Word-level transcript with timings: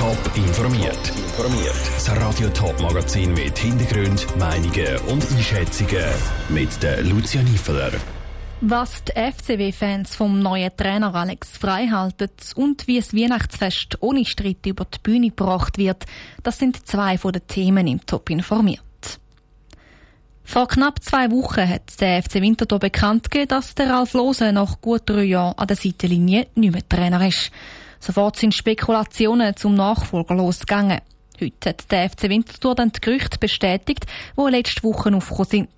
Top 0.00 0.16
informiert. 0.34 1.08
Informiert. 1.14 1.74
Das 1.94 2.10
Radio 2.16 2.48
Top 2.48 2.80
Magazin 2.80 3.34
mit 3.34 3.58
Hintergrund, 3.58 4.26
Meinungen 4.38 4.96
und 5.08 5.30
Einschätzungen 5.30 6.06
mit 6.48 6.82
der 6.82 7.02
Lucia 7.02 7.42
Niefeler. 7.42 7.92
Was 8.62 9.04
die 9.04 9.12
FCW-Fans 9.12 10.16
vom 10.16 10.40
neuen 10.40 10.74
Trainer 10.74 11.14
Alex 11.14 11.58
Frei 11.58 11.88
halten 11.88 12.30
und 12.54 12.86
wie 12.86 12.98
das 12.98 13.12
Weihnachtsfest 13.14 13.98
ohne 14.00 14.24
Streit 14.24 14.64
über 14.64 14.86
die 14.86 15.00
Bühne 15.02 15.28
gebracht 15.28 15.76
wird, 15.76 16.06
das 16.42 16.58
sind 16.58 16.88
zwei 16.88 17.18
von 17.18 17.32
den 17.32 17.46
Themen 17.46 17.86
im 17.86 18.00
Top 18.06 18.30
informiert. 18.30 18.80
Vor 20.44 20.66
knapp 20.66 21.04
zwei 21.04 21.30
Wochen 21.30 21.68
hat 21.68 22.00
der 22.00 22.22
FC 22.22 22.36
Winterthur 22.36 22.78
bekannt 22.78 23.30
gegeben, 23.30 23.48
dass 23.48 23.74
der 23.74 23.90
Ralf 23.90 24.14
Lose 24.14 24.50
nach 24.50 24.80
gut 24.80 25.02
drei 25.04 25.24
Jahren 25.24 25.58
an 25.58 25.66
der 25.66 25.76
Seitenlinie 25.76 26.46
nicht 26.54 26.72
mehr 26.72 26.88
Trainer 26.88 27.28
ist. 27.28 27.50
Sofort 28.00 28.36
sind 28.36 28.54
Spekulationen 28.54 29.54
zum 29.56 29.74
Nachfolger 29.74 30.34
losgegangen. 30.34 31.00
Heute 31.40 31.68
hat 31.68 31.90
der 31.90 32.10
FC 32.10 32.24
Winterthur 32.24 32.74
dann 32.74 32.92
die 32.92 33.00
Gerüchte 33.00 33.38
bestätigt, 33.38 34.06
die 34.36 34.50
letzte 34.50 34.82
Woche 34.82 35.14
aufgekommen 35.14 35.46
sind. 35.46 35.68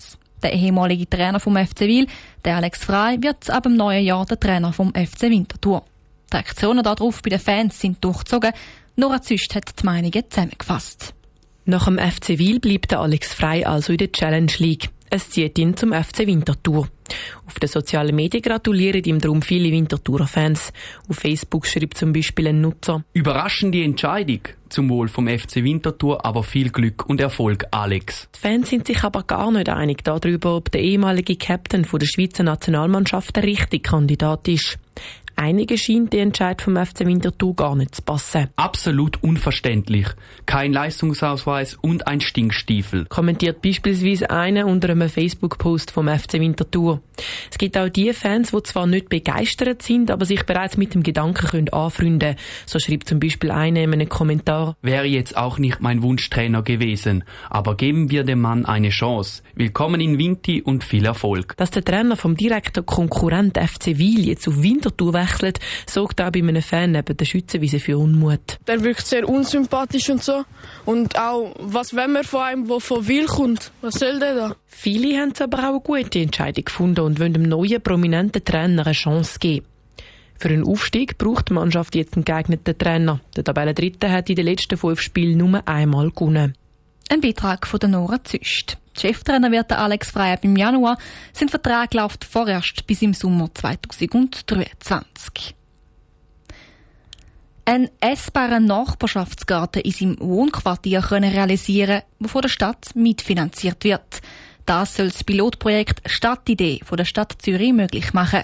Der 0.42 0.52
ehemalige 0.52 1.08
Trainer 1.08 1.38
vom 1.38 1.56
FC 1.56 1.80
Wil, 1.82 2.06
der 2.44 2.56
Alex 2.56 2.84
Frey, 2.84 3.22
wird 3.22 3.48
ab 3.50 3.64
dem 3.64 3.76
neuen 3.76 4.04
Jahr 4.04 4.26
der 4.26 4.40
Trainer 4.40 4.72
vom 4.72 4.92
FC 4.92 5.22
Winterthur. 5.22 5.84
Die 6.32 6.36
Reaktionen 6.36 6.82
darauf 6.82 7.22
bei 7.22 7.30
den 7.30 7.38
Fans 7.38 7.78
sind 7.78 8.02
durchgezogen. 8.02 8.52
Nora 8.96 9.22
Züst 9.22 9.54
hat 9.54 9.80
die 9.80 9.86
Meinungen 9.86 10.24
zusammengefasst. 10.28 11.14
Nach 11.64 11.84
dem 11.84 11.98
FC 11.98 12.38
Wil 12.38 12.58
bleibt 12.58 12.90
der 12.90 13.00
Alex 13.00 13.34
Frey 13.34 13.64
also 13.64 13.92
in 13.92 13.98
der 13.98 14.10
Challenge 14.10 14.52
League. 14.58 14.90
Es 15.14 15.28
zieht 15.28 15.58
ihn 15.58 15.76
zum 15.76 15.92
FC 15.92 16.20
Winterthur. 16.20 16.88
Auf 17.46 17.60
den 17.60 17.68
sozialen 17.68 18.16
Medien 18.16 18.42
gratulieren 18.42 19.04
ihm 19.04 19.18
darum 19.18 19.42
viele 19.42 19.70
Winterthurer 19.70 20.26
Fans. 20.26 20.72
Auf 21.06 21.16
Facebook 21.16 21.66
schreibt 21.66 21.98
zum 21.98 22.14
Beispiel 22.14 22.48
ein 22.48 22.62
Nutzer. 22.62 23.04
Überraschende 23.12 23.82
Entscheidung. 23.82 24.40
Zum 24.70 24.88
Wohl 24.88 25.08
vom 25.08 25.28
FC 25.28 25.56
Winterthur, 25.56 26.24
aber 26.24 26.42
viel 26.42 26.70
Glück 26.70 27.04
und 27.10 27.20
Erfolg, 27.20 27.66
Alex. 27.72 28.30
Die 28.34 28.38
Fans 28.40 28.70
sind 28.70 28.86
sich 28.86 29.04
aber 29.04 29.24
gar 29.24 29.52
nicht 29.52 29.68
einig 29.68 30.02
darüber, 30.02 30.56
ob 30.56 30.70
der 30.70 30.80
ehemalige 30.80 31.36
Captain 31.36 31.82
der 31.82 32.06
Schweizer 32.06 32.44
Nationalmannschaft 32.44 33.36
der 33.36 33.42
richtige 33.42 33.82
Kandidat 33.82 34.48
ist. 34.48 34.78
Einigen 35.42 35.76
scheint 35.76 36.12
der 36.12 36.22
Entscheid 36.22 36.62
vom 36.62 36.76
FC 36.76 37.00
Winterthur 37.00 37.56
gar 37.56 37.74
nicht 37.74 37.96
zu 37.96 38.02
passen. 38.02 38.46
Absolut 38.54 39.20
unverständlich. 39.24 40.06
Kein 40.46 40.72
Leistungsausweis 40.72 41.74
und 41.74 42.06
ein 42.06 42.20
Stinkstiefel. 42.20 43.06
Kommentiert 43.06 43.60
beispielsweise 43.60 44.30
einer 44.30 44.68
unter 44.68 44.90
einem 44.90 45.08
Facebook-Post 45.08 45.90
vom 45.90 46.06
FC 46.06 46.34
Winterthur. 46.34 47.00
Es 47.50 47.58
gibt 47.58 47.76
auch 47.76 47.88
die 47.88 48.12
Fans, 48.12 48.52
die 48.52 48.62
zwar 48.62 48.86
nicht 48.86 49.08
begeistert 49.08 49.82
sind, 49.82 50.12
aber 50.12 50.26
sich 50.26 50.44
bereits 50.44 50.76
mit 50.76 50.94
dem 50.94 51.02
Gedanken 51.02 51.48
können 51.48 51.68
anfreunden 51.70 52.36
So 52.64 52.78
schreibt 52.78 53.08
zum 53.08 53.18
Beispiel 53.18 53.50
einer 53.50 53.80
in 53.80 53.92
einem 53.92 54.08
Kommentar. 54.08 54.76
Wäre 54.80 55.06
jetzt 55.06 55.36
auch 55.36 55.58
nicht 55.58 55.80
mein 55.80 56.04
Wunschtrainer 56.04 56.62
gewesen, 56.62 57.24
aber 57.50 57.76
geben 57.76 58.12
wir 58.12 58.22
dem 58.22 58.40
Mann 58.40 58.64
eine 58.64 58.90
Chance. 58.90 59.42
Willkommen 59.56 60.00
in 60.00 60.18
Winti 60.18 60.62
und 60.62 60.84
viel 60.84 61.04
Erfolg. 61.04 61.56
Dass 61.56 61.72
der 61.72 61.84
Trainer 61.84 62.16
vom 62.16 62.36
direkten 62.36 62.86
Konkurrent 62.86 63.58
FC 63.58 63.98
Wil 63.98 64.24
jetzt 64.24 64.46
auf 64.46 64.62
Winterthur 64.62 65.12
wechselt, 65.12 65.31
sorgt 65.86 66.20
auch 66.20 66.30
bei 66.30 66.40
einem 66.40 66.62
Fan 66.62 66.92
neben 66.92 67.16
der 67.16 67.24
Schützenwiese 67.24 67.80
für 67.80 67.98
Unmut. 67.98 68.58
Der 68.66 68.82
wirkt 68.82 69.06
sehr 69.06 69.28
unsympathisch 69.28 70.10
und 70.10 70.22
so. 70.22 70.44
Und 70.84 71.18
auch, 71.18 71.54
was 71.58 71.94
wenn 71.94 72.12
man 72.12 72.24
von 72.24 72.42
einem, 72.42 72.68
der 72.68 72.80
von 72.80 73.06
Wil 73.06 73.26
kommt? 73.26 73.72
Was 73.80 73.94
soll 73.94 74.18
der 74.18 74.34
da? 74.34 74.56
Viele 74.66 75.18
haben 75.18 75.32
aber 75.40 75.58
auch 75.58 75.86
eine 75.86 76.02
gute 76.02 76.20
Entscheidung 76.20 76.64
gefunden 76.64 77.00
und 77.00 77.20
wollen 77.20 77.32
dem 77.32 77.42
neuen 77.42 77.80
prominenten 77.82 78.44
Trainer 78.44 78.86
eine 78.86 78.94
Chance 78.94 79.38
geben. 79.38 79.66
Für 80.38 80.48
einen 80.48 80.66
Aufstieg 80.66 81.18
braucht 81.18 81.50
die 81.50 81.52
Mannschaft 81.52 81.94
jetzt 81.94 82.14
einen 82.16 82.24
geeigneten 82.24 82.76
Trainer. 82.76 83.20
Der 83.36 83.44
Tabellendritte 83.44 84.10
hat 84.10 84.28
in 84.28 84.34
den 84.34 84.46
letzten 84.46 84.76
fünf 84.76 85.00
Spielen 85.00 85.38
nur 85.38 85.62
einmal 85.68 86.10
gewonnen. 86.10 86.56
Ein 87.08 87.20
Beitrag 87.20 87.66
von 87.66 87.78
der 87.78 87.90
Nora 87.90 88.24
Züst. 88.24 88.76
Cheftrainer 88.96 89.50
wird 89.50 89.70
der 89.70 89.78
Alex 89.78 90.10
Frey 90.10 90.36
im 90.42 90.56
Januar. 90.56 90.98
Sein 91.32 91.48
Vertrag 91.48 91.94
läuft 91.94 92.24
vorerst 92.24 92.86
bis 92.86 93.02
im 93.02 93.14
Sommer 93.14 93.48
2023. 93.54 95.54
Ein 97.64 97.90
essbaren 98.00 98.66
Nachbarschaftsgarten 98.66 99.82
in 99.82 99.92
seinem 99.92 100.20
Wohnquartier 100.20 101.00
können 101.00 101.32
realisieren, 101.32 102.02
der 102.18 102.28
von 102.28 102.42
der 102.42 102.48
Stadt 102.48 102.94
mitfinanziert 102.94 103.84
wird. 103.84 104.20
Das 104.66 104.96
soll 104.96 105.10
das 105.10 105.24
Pilotprojekt 105.24 106.08
Stadtidee 106.10 106.80
von 106.84 106.96
der 106.96 107.04
Stadt 107.04 107.36
Zürich 107.40 107.72
möglich 107.72 108.12
machen. 108.12 108.42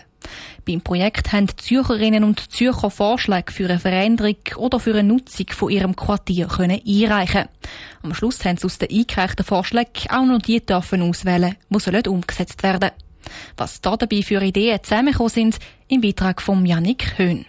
Beim 0.67 0.81
Projekt 0.81 1.33
haben 1.33 1.47
die 1.47 1.57
Zürcherinnen 1.57 2.25
und 2.25 2.53
Zürcher 2.53 2.91
Vorschläge 2.91 3.53
für 3.53 3.65
eine 3.65 3.79
Veränderung 3.79 4.37
oder 4.57 4.81
für 4.81 4.91
eine 4.91 5.03
Nutzung 5.03 5.47
von 5.51 5.71
ihrem 5.71 5.97
Quartier 5.97 6.47
können 6.47 6.81
einreichen. 6.87 7.49
Am 8.03 8.15
Schluss 8.15 8.45
haben 8.45 8.57
sie 8.57 8.67
aus 8.67 8.79
den 8.79 8.91
eingereichten 8.91 9.45
Vorschlägen 9.45 10.11
auch 10.11 10.25
noch 10.25 10.39
die 10.39 10.65
dürfen 10.65 11.03
auswählen, 11.03 11.57
die 11.71 11.79
sollen 11.81 12.07
umgesetzt 12.07 12.63
werden. 12.63 12.91
Was 13.57 13.81
da 13.81 13.97
dabei 13.97 14.23
für 14.23 14.43
Ideen 14.43 14.83
zusammengekommen 14.83 15.31
sind, 15.31 15.59
im 15.89 16.01
Beitrag 16.01 16.43
von 16.43 16.65
Yannick 16.65 17.19
Höhn. 17.19 17.47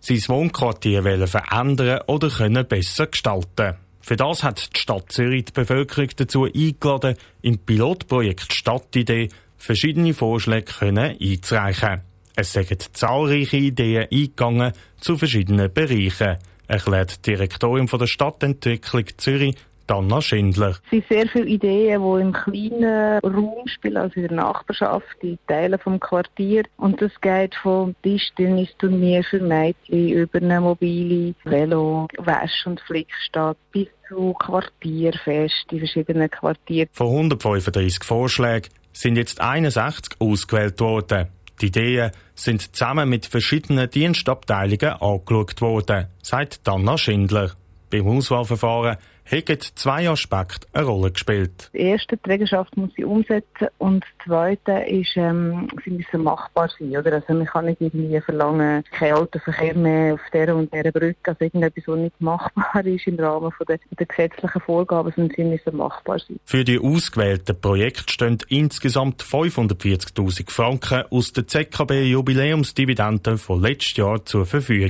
Sein 0.00 0.22
Wohnquartier 0.26 1.04
wollen 1.04 1.26
verändern 1.26 2.00
oder 2.06 2.28
können 2.28 2.66
besser 2.66 3.06
gestalten. 3.06 3.74
Für 4.00 4.16
das 4.16 4.42
hat 4.42 4.76
die 4.76 4.80
Stadt 4.80 5.10
Zürich 5.10 5.46
die 5.46 5.52
Bevölkerung 5.52 6.10
dazu 6.16 6.44
eingeladen, 6.44 7.16
im 7.40 7.56
Pilotprojekt 7.56 8.52
Stadtidee 8.52 9.30
verschiedene 9.56 10.12
Vorschläge 10.12 10.72
einzureichen. 10.82 12.02
Es 12.36 12.52
sind 12.52 12.96
zahlreiche 12.96 13.56
Ideen 13.56 14.08
eingegangen 14.10 14.72
zu 15.00 15.16
verschiedenen 15.16 15.72
Bereichen, 15.72 16.36
erklärt 16.66 17.24
die 17.24 17.30
Direktorin 17.30 17.86
von 17.86 18.00
der 18.00 18.08
Stadtentwicklung 18.08 19.04
Zürich, 19.16 19.54
Dana 19.86 20.20
Schindler. 20.20 20.70
Es 20.70 20.90
sind 20.90 21.04
sehr 21.08 21.28
viele 21.28 21.46
Ideen, 21.46 22.02
die 22.02 22.20
im 22.22 22.32
kleinen 22.32 23.18
Raum 23.20 23.66
spielen, 23.66 23.98
also 23.98 24.14
in 24.16 24.28
der 24.28 24.36
Nachbarschaft, 24.36 25.04
in 25.20 25.38
Teilen 25.46 25.78
vom 25.78 26.00
Quartier. 26.00 26.64
Und 26.76 27.00
das 27.00 27.12
geht 27.20 27.54
vom 27.54 27.94
Tischtennisturnier 28.02 29.22
für 29.22 29.40
Mädchen 29.40 30.08
über 30.08 30.38
eine 30.38 30.60
mobile 30.60 31.34
Velo, 31.44 32.08
Wäsch- 32.18 32.66
und 32.66 32.80
Flickstadt 32.80 33.58
bis 33.70 33.88
zu 34.08 34.32
Quartierfest 34.32 35.66
in 35.70 35.78
verschiedenen 35.78 36.30
Quartieren. 36.30 36.88
Von 36.92 37.08
135 37.08 38.02
Vorschlägen 38.02 38.70
sind 38.92 39.16
jetzt 39.16 39.40
61 39.40 40.16
ausgewählt 40.18 40.80
worden. 40.80 41.28
Die 41.60 41.66
Ideen 41.66 42.10
sind 42.34 42.74
zusammen 42.74 43.08
mit 43.08 43.26
verschiedenen 43.26 43.88
Dienstabteilungen 43.88 45.00
angeschaut 45.00 45.60
worden, 45.60 46.08
sagt 46.22 46.66
Dana 46.66 46.98
Schindler. 46.98 47.52
Beim 47.90 48.06
Auswahlverfahren 48.06 48.96
haben 49.30 49.60
zwei 49.74 50.08
Aspekte 50.08 50.66
eine 50.72 50.86
Rolle 50.86 51.10
gespielt. 51.10 51.70
Die 51.72 51.78
erste 51.78 52.20
Trägerschaft 52.20 52.76
muss 52.76 52.90
sie 52.96 53.04
umsetzen 53.04 53.68
und 53.78 54.04
das 54.04 54.26
zweite 54.26 54.72
ist, 54.72 55.16
ähm, 55.16 55.68
sie 55.84 55.90
müssen 55.90 56.22
machbar 56.22 56.68
sein. 56.78 56.96
Oder? 56.96 57.14
Also 57.14 57.34
man 57.34 57.46
kann 57.46 57.66
nicht 57.66 57.80
irgendwie 57.80 58.20
verlangen, 58.20 58.84
kein 58.92 59.14
Autoverkehr 59.14 59.74
mehr 59.74 60.14
auf 60.14 60.20
dieser 60.32 60.54
und 60.54 60.72
dieser 60.72 60.92
Brücke, 60.92 61.16
also 61.24 61.44
irgendetwas, 61.44 61.84
was 61.86 61.98
nicht 61.98 62.20
machbar 62.20 62.84
ist 62.84 63.06
im 63.06 63.18
Rahmen 63.18 63.50
von 63.52 63.66
der, 63.66 63.78
der 63.98 64.06
gesetzlichen 64.06 64.60
Vorgaben, 64.60 65.12
sondern 65.14 65.34
sie 65.36 65.44
müssen 65.44 65.76
machbar 65.76 66.18
sein. 66.18 66.38
Für 66.44 66.64
die 66.64 66.78
ausgewählten 66.78 67.60
Projekte 67.60 68.12
stehen 68.12 68.38
insgesamt 68.48 69.22
540'000 69.22 70.50
Franken 70.50 71.04
aus 71.10 71.32
der 71.32 71.46
ZKB-Jubiläumsdividende 71.46 73.38
von 73.38 73.60
letztes 73.60 73.96
Jahr 73.96 74.24
zur 74.24 74.46
Verfügung. 74.46 74.84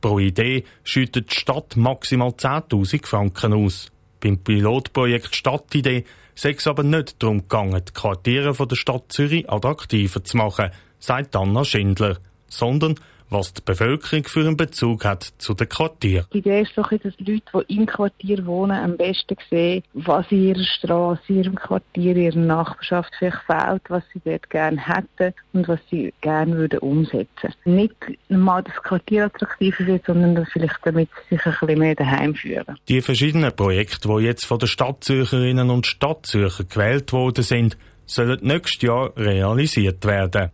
Pro 0.00 0.18
Idee 0.18 0.64
schüttet 0.84 1.30
die 1.30 1.36
Stadt 1.36 1.76
maximal 1.76 2.30
10.000 2.30 3.06
Franken 3.06 3.52
aus. 3.52 3.90
Beim 4.20 4.38
Pilotprojekt 4.38 5.34
Stadtidee 5.34 6.04
sei 6.34 6.50
es 6.50 6.66
aber 6.66 6.82
nicht 6.82 7.22
darum 7.22 7.42
gegangen, 7.42 7.82
die 7.86 7.92
Quartiere 7.92 8.52
der 8.52 8.76
Stadt 8.76 9.04
Zürich 9.08 9.50
attraktiver 9.50 10.22
zu 10.22 10.36
machen, 10.36 10.70
sagt 10.98 11.34
Anna 11.34 11.64
Schindler, 11.64 12.18
sondern 12.48 12.96
was 13.30 13.52
die 13.52 13.62
Bevölkerung 13.64 14.24
für 14.24 14.40
einen 14.40 14.56
Bezug 14.56 15.04
hat 15.04 15.32
zu 15.38 15.54
den 15.54 15.68
Quartieren. 15.68 16.26
Die 16.32 16.38
Idee 16.38 16.62
ist 16.62 16.72
doch, 16.76 16.90
dass 16.90 17.14
Leute, 17.18 17.42
die 17.68 17.76
im 17.76 17.86
Quartier 17.86 18.46
wohnen, 18.46 18.76
am 18.76 18.96
besten 18.96 19.36
sehen, 19.50 19.82
was 19.94 20.26
in 20.30 20.48
ihrer 20.48 20.64
Straße, 20.64 21.22
in 21.28 21.36
ihrem 21.36 21.54
Quartier, 21.54 22.16
in 22.16 22.22
ihrer 22.22 22.38
Nachbarschaft 22.38 23.12
vielleicht 23.18 23.42
fehlt, 23.46 23.82
was 23.88 24.02
sie 24.12 24.20
dort 24.24 24.48
gerne 24.50 24.80
hätten 24.80 25.34
und 25.52 25.68
was 25.68 25.80
sie 25.90 26.12
gerne 26.20 26.56
würden 26.56 26.78
umsetzen. 26.80 27.54
Nicht 27.64 27.94
mal 28.28 28.62
das 28.62 28.76
Quartier 28.82 29.26
attraktiver 29.26 29.86
wird, 29.86 30.06
sondern 30.06 30.46
vielleicht 30.52 30.78
damit 30.84 31.08
sie 31.28 31.36
sich 31.36 31.46
ein 31.46 31.54
bisschen 31.60 31.78
mehr 31.78 31.94
daheim 31.94 32.34
fühlen. 32.34 32.64
Die 32.88 33.00
verschiedenen 33.00 33.54
Projekte, 33.54 34.08
die 34.08 34.24
jetzt 34.24 34.44
von 34.44 34.58
den 34.58 34.68
Stadtzürcherinnen 34.68 35.70
und 35.70 35.86
Stadtzürcher 35.86 36.64
gewählt 36.64 37.12
worden 37.12 37.42
sind, 37.42 37.76
sollen 38.06 38.38
nächstes 38.42 38.82
Jahr 38.82 39.12
realisiert 39.16 40.04
werden. 40.04 40.50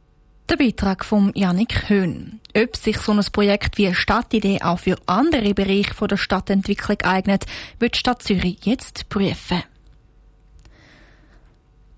Der 0.53 0.59
Beitrag 0.59 1.07
von 1.07 1.33
Yannick 1.35 1.89
Höhn. 1.89 2.39
Ob 2.55 2.77
sich 2.77 2.99
so 2.99 3.13
ein 3.13 3.25
Projekt 3.33 3.79
wie 3.79 3.95
Stadtidee 3.95 4.61
auch 4.61 4.81
für 4.81 4.97
andere 5.07 5.55
Bereiche 5.55 6.07
der 6.07 6.19
Stadtentwicklung 6.19 7.01
eignet, 7.01 7.47
wird 7.79 7.95
die 7.95 7.99
Stadt 7.99 8.23
Zürich 8.23 8.59
jetzt 8.65 9.09
prüfen. 9.09 9.63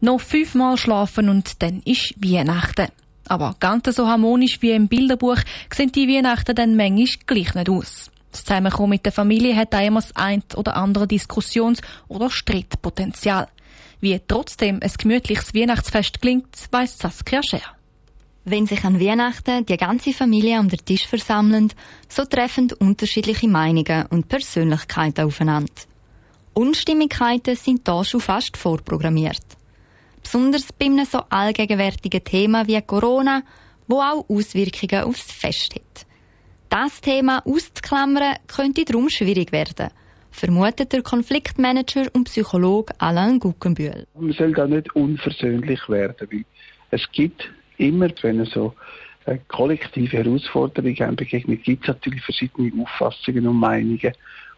Noch 0.01 0.21
fünfmal 0.21 0.77
schlafen 0.77 1.29
und 1.31 1.65
dann 1.65 1.83
ist 1.85 2.15
Weihnachten. 2.19 2.87
Aber 3.27 3.57
ganz 3.59 3.93
so 3.97 4.07
harmonisch 4.07 4.63
wie 4.63 4.71
im 4.71 4.87
Bilderbuch 4.87 5.39
sehen 5.75 5.91
die 5.91 6.07
Weihnachten 6.07 6.55
dann 6.55 6.77
manchmal 6.77 7.25
gleich 7.27 7.55
nicht 7.57 7.69
aus. 7.69 8.13
Das 8.31 8.45
Zusammenkommen 8.45 8.91
mit 8.91 9.05
der 9.05 9.11
Familie 9.11 9.57
hat 9.57 9.75
auch 9.75 9.85
immer 9.85 10.01
das 10.01 10.15
ein 10.15 10.45
oder 10.55 10.77
andere 10.77 11.09
Diskussions- 11.09 11.83
oder 12.07 12.31
Streitpotenzial. 12.31 13.49
Wie 13.99 14.21
trotzdem 14.29 14.79
ein 14.81 14.93
gemütliches 14.97 15.57
Weihnachtsfest 15.57 16.23
klingt, 16.23 16.55
weiss 16.71 16.97
Saskia 16.97 17.43
Scher. 17.43 17.74
Wenn 18.47 18.67
sich 18.67 18.85
an 18.85 19.01
Weihnachten 19.01 19.65
die 19.65 19.79
ganze 19.79 20.13
Familie 20.13 20.61
um 20.61 20.69
den 20.69 20.85
Tisch 20.85 21.07
versammelt, 21.07 21.75
so 22.09 22.27
treffen 22.27 22.71
unterschiedliche 22.79 23.49
Meinungen 23.49 24.05
und 24.11 24.29
Persönlichkeiten 24.29 25.25
aufeinander. 25.25 25.73
Unstimmigkeiten 26.53 27.57
sind 27.57 27.89
da 27.89 28.05
schon 28.05 28.21
fast 28.21 28.59
vorprogrammiert. 28.59 29.43
Besonders 30.23 30.73
bei 30.75 30.87
einem 30.87 31.07
so 31.07 31.21
allgegenwärtigen 31.31 32.23
Thema 32.23 32.67
wie 32.67 32.81
Corona, 32.83 33.43
wo 33.89 34.01
auch 34.01 34.29
Auswirkungen 34.29 35.05
aufs 35.05 35.33
Fest 35.33 35.75
hat. 35.75 36.07
Das 36.69 37.01
Thema 37.01 37.43
auszuklammern 37.47 38.37
könnte 38.47 38.85
darum 38.85 39.09
schwierig 39.09 39.53
werden, 39.53 39.89
vermutet 40.31 40.93
der 40.93 41.03
Konfliktmanager 41.03 42.11
und 42.13 42.25
Psychologe 42.25 42.93
Alain 42.99 43.39
Guggenbühl. 43.39 44.07
Man 44.15 44.33
soll 44.33 44.53
da 44.53 44.67
nicht 44.67 44.95
unversöhnlich 44.95 45.81
werden, 45.89 46.29
weil 46.31 46.45
es 46.91 47.03
gibt 47.13 47.51
immer, 47.79 48.09
wenn 48.23 48.41
es 48.41 48.51
so 48.51 48.75
eine 49.27 49.41
kollektive 49.49 50.19
Herausforderungen 50.19 51.17
begegnet, 51.17 51.65
gibt 51.65 51.85
es 51.85 51.89
natürlich 51.89 52.23
verschiedene 52.23 52.83
Auffassungen 52.83 53.47
und 53.47 53.57
Meinungen. 53.57 54.13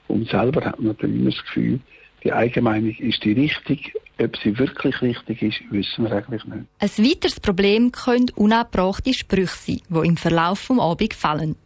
Und 0.09 0.29
selber 0.29 0.65
hat 0.65 0.81
man 0.81 0.97
dann 0.99 1.15
immer 1.15 1.31
das 1.31 1.43
Gefühl, 1.43 1.81
die 2.25 2.33
Allgemeinung 2.33 2.95
ist 2.97 3.23
die 3.25 3.33
richtig. 3.33 3.93
Ob 4.19 4.37
sie 4.39 4.59
wirklich 4.59 5.01
richtig 5.03 5.43
ist, 5.43 5.61
wissen 5.71 6.05
wir 6.05 6.13
eigentlich 6.13 6.45
nicht. 6.47 6.65
Ein 6.79 6.91
weiteres 7.05 7.39
Problem 7.39 7.93
können 7.93 8.31
unabbrachte 8.35 9.13
Sprüche 9.13 9.47
sein, 9.47 9.81
die 9.91 10.09
im 10.09 10.17
Verlauf 10.17 10.67
des 10.67 10.79
Abends 10.79 11.17
fallen. 11.17 11.57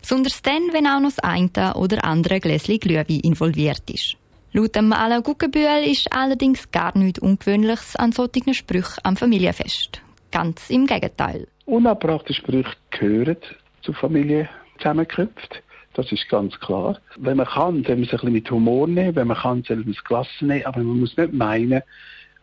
Besonders 0.00 0.42
dann, 0.42 0.72
wenn 0.72 0.86
auch 0.86 1.00
noch 1.00 1.10
das 1.10 1.18
eine 1.20 1.74
oder 1.74 2.04
andere 2.04 2.38
Gläschen 2.40 2.78
Glühwein 2.78 3.20
involviert 3.20 3.88
ist. 3.90 4.16
Laut 4.52 4.74
dem 4.74 4.92
Alain 4.92 5.22
Guggenbühl 5.22 5.84
ist 5.86 6.12
allerdings 6.12 6.70
gar 6.70 6.96
nichts 6.98 7.20
Ungewöhnliches 7.20 7.96
an 7.96 8.12
solchen 8.12 8.52
Sprüchen 8.52 9.00
am 9.04 9.16
Familienfest. 9.16 10.02
Ganz 10.30 10.70
im 10.70 10.86
Gegenteil. 10.86 11.46
Unabbrachte 11.66 12.34
Sprüche 12.34 12.72
gehören 12.90 13.36
zur 13.82 13.94
Familie 13.94 14.48
zusammengeknüpft. 14.78 15.62
Das 15.94 16.10
ist 16.12 16.28
ganz 16.28 16.58
klar. 16.60 16.98
Wenn 17.16 17.36
man 17.36 17.46
kann, 17.46 17.82
soll 17.84 17.96
man 17.96 18.04
es 18.04 18.10
ein 18.10 18.16
bisschen 18.16 18.32
mit 18.32 18.50
Humor 18.50 18.86
nehmen. 18.86 19.16
Wenn 19.16 19.26
man 19.26 19.36
kann, 19.36 19.62
soll 19.64 19.78
man 19.78 19.90
es 19.90 20.04
gelassen 20.04 20.48
nehmen. 20.48 20.66
Aber 20.66 20.80
man 20.82 21.00
muss 21.00 21.16
nicht 21.16 21.32
meinen, 21.32 21.82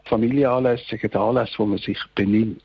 Familienanlässe 0.06 0.98
sind 0.98 1.16
Anlässe, 1.16 1.54
wo 1.58 1.66
man 1.66 1.78
sich 1.78 2.00
benimmt. 2.16 2.64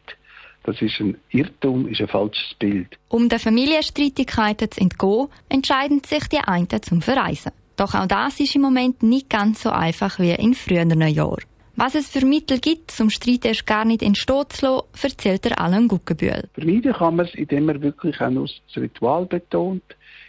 Das 0.65 0.81
ist 0.81 1.01
ein 1.01 1.17
Irrtum, 1.31 1.89
ist 1.89 2.01
ein 2.01 2.09
falsches 2.09 2.55
Bild. 2.59 2.97
Um 3.09 3.29
den 3.29 3.39
Familienstreitigkeiten 3.39 4.71
zu 4.71 4.81
entgehen, 4.81 5.29
entscheiden 5.49 6.03
sich 6.05 6.29
die 6.29 6.39
einen 6.39 6.69
zum 6.83 7.03
Verreisen. 7.03 7.53
Doch 7.77 7.95
auch 7.95 8.07
das 8.07 8.39
ist 8.39 8.55
im 8.55 8.63
Moment 8.63 9.03
nicht 9.03 9.29
ganz 9.29 9.63
so 9.63 9.71
einfach 9.71 10.19
wie 10.21 10.33
in 10.33 10.55
früheren 10.55 11.01
Jahren. 11.01 11.43
Was 11.77 11.95
es 11.95 12.09
für 12.09 12.25
Mittel 12.25 12.59
gibt, 12.59 12.99
um 13.01 13.11
Streit 13.11 13.45
erst 13.45 13.67
gar 13.67 13.85
nicht 13.85 14.03
entstehen 14.03 14.45
zu 14.49 14.67
lassen, 14.67 14.87
erzählt 15.03 15.45
der 15.45 15.61
Alain 15.61 15.89
Guggenbühl. 15.89 16.45
Vermeiden 16.55 16.93
kann 16.93 17.17
man 17.17 17.27
es, 17.27 17.35
indem 17.35 17.67
man 17.67 17.81
wirklich 17.83 18.21
auch 18.21 18.31
nur 18.31 18.47
das 18.47 18.83
Ritual 18.83 19.27
betont, 19.27 19.83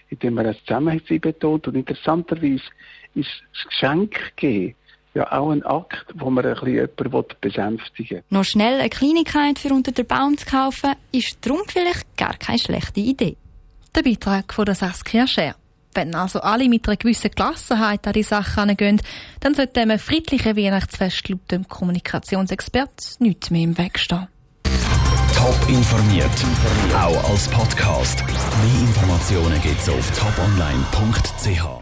indem 0.10 0.36
man 0.36 0.46
das 0.46 0.58
Zusammenhang 0.66 1.02
betont. 1.22 1.68
Und 1.68 1.76
interessanterweise 1.76 2.64
ist 3.16 3.30
das 3.54 3.68
Geschenk 3.68 4.36
geben 4.38 4.76
ja 5.14 5.32
auch 5.32 5.52
ein 5.52 5.64
Akt, 5.64 6.06
wo 6.16 6.30
man 6.30 6.46
ein 6.46 6.54
bisschen 6.54 7.02
jemanden 7.02 7.36
besänftigen 7.40 8.18
will. 8.18 8.24
Noch 8.30 8.44
schnell 8.44 8.80
eine 8.80 8.90
Kleinigkeit 8.90 9.60
für 9.60 9.74
unter 9.74 9.92
den 9.92 10.08
Baum 10.08 10.38
zu 10.38 10.46
kaufen, 10.46 10.94
ist 11.12 11.38
darum 11.46 11.62
vielleicht 11.68 12.18
gar 12.18 12.36
keine 12.38 12.60
schlechte 12.60 13.00
Idee. 13.00 13.38
Der 13.96 14.02
Beitrag 14.02 14.54
von 14.54 14.66
der 14.66 14.76
Saskia 14.76 15.28
Scher. 15.28 15.56
Wenn 15.96 16.16
also 16.16 16.42
alle 16.42 16.68
mit 16.68 16.88
einer 16.88 16.98
gewissen 16.98 17.32
Gelassenheit 17.32 18.06
an 18.08 18.14
die 18.14 18.24
Sache 18.24 18.62
herangehen, 18.62 19.02
dann 19.40 19.54
sollte 19.54 19.82
einem 19.82 20.00
friedlichen 20.00 20.58
Weihnachtsfest 20.58 21.30
laut 21.30 21.52
dem 21.52 21.68
Kommunikationsexpert 21.68 23.18
nichts 23.20 23.50
mehr 23.50 23.64
im 23.64 23.78
Weg 23.78 24.00
stehen. 24.00 24.28
Top 25.36 25.70
informiert, 25.70 26.32
auch 26.96 27.30
als 27.30 27.48
Podcast. 27.50 28.24
Mehr 28.26 28.82
Informationen 28.82 29.62
gibt's 29.62 29.90
auf 29.90 30.12
toponline.ch. 30.18 31.82